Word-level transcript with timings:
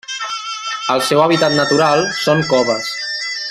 El 0.93 1.03
seu 1.09 1.21
hàbitat 1.25 1.59
natural 1.59 2.05
són 2.25 2.45
coves. 2.55 2.91